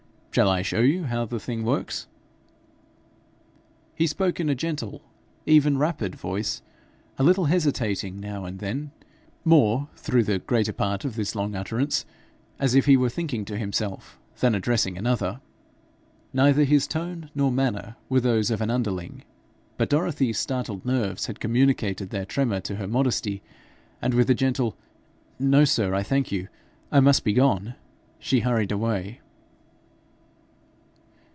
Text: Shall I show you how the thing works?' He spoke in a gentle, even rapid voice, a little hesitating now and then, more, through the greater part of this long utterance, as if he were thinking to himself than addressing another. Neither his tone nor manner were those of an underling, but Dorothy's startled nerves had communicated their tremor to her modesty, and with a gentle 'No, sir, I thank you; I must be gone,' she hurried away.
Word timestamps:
Shall 0.33 0.47
I 0.49 0.61
show 0.61 0.79
you 0.79 1.03
how 1.03 1.25
the 1.25 1.41
thing 1.41 1.65
works?' 1.65 2.07
He 3.93 4.07
spoke 4.07 4.39
in 4.39 4.47
a 4.49 4.55
gentle, 4.55 5.01
even 5.45 5.77
rapid 5.77 6.15
voice, 6.15 6.61
a 7.19 7.23
little 7.23 7.47
hesitating 7.47 8.17
now 8.21 8.45
and 8.45 8.59
then, 8.59 8.91
more, 9.43 9.89
through 9.97 10.23
the 10.23 10.39
greater 10.39 10.71
part 10.71 11.03
of 11.03 11.17
this 11.17 11.35
long 11.35 11.53
utterance, 11.53 12.05
as 12.59 12.75
if 12.75 12.85
he 12.85 12.95
were 12.95 13.09
thinking 13.09 13.43
to 13.43 13.57
himself 13.57 14.21
than 14.39 14.55
addressing 14.55 14.97
another. 14.97 15.41
Neither 16.31 16.63
his 16.63 16.87
tone 16.87 17.29
nor 17.35 17.51
manner 17.51 17.97
were 18.07 18.21
those 18.21 18.49
of 18.49 18.61
an 18.61 18.71
underling, 18.71 19.25
but 19.77 19.89
Dorothy's 19.89 20.39
startled 20.39 20.85
nerves 20.85 21.25
had 21.25 21.41
communicated 21.41 22.09
their 22.09 22.23
tremor 22.23 22.61
to 22.61 22.75
her 22.77 22.87
modesty, 22.87 23.43
and 24.01 24.13
with 24.13 24.29
a 24.29 24.33
gentle 24.33 24.77
'No, 25.39 25.65
sir, 25.65 25.93
I 25.93 26.03
thank 26.03 26.31
you; 26.31 26.47
I 26.89 27.01
must 27.01 27.25
be 27.25 27.33
gone,' 27.33 27.75
she 28.17 28.39
hurried 28.39 28.71
away. 28.71 29.19